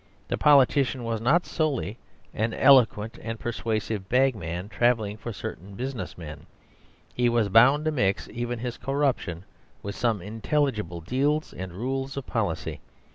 The 0.29 0.35
politician 0.39 1.03
was 1.03 1.21
not 1.21 1.45
solely 1.45 1.99
an 2.33 2.55
eloquent 2.55 3.19
and 3.21 3.39
persuasive 3.39 4.09
bagman 4.09 4.67
travelling 4.69 5.15
for 5.15 5.31
certain 5.31 5.75
business 5.75 6.17
men; 6.17 6.47
he 7.13 7.29
was 7.29 7.49
bound 7.49 7.85
to 7.85 7.91
mix 7.91 8.27
even 8.29 8.57
his 8.57 8.77
corruption 8.79 9.45
with 9.83 9.93
some 9.95 10.19
intelligible 10.19 11.03
ideals 11.05 11.53
and 11.53 11.71
rules 11.73 12.17
of 12.17 12.25
policy. 12.25 12.81